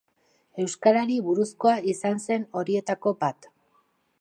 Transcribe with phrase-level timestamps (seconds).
[0.63, 3.51] Euskarari buruzkoa izan zen horietako bat.